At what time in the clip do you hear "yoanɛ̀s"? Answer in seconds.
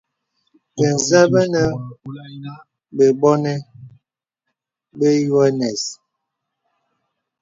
5.27-5.83